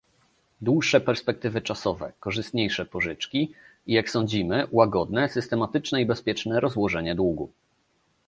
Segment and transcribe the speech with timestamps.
[0.61, 3.51] Dłuższe perspektywy czasowe, korzystniejsze pożyczki
[3.87, 7.49] i, jak sądzimy, łagodne, systematyczne i bezpieczne rozłożenie długu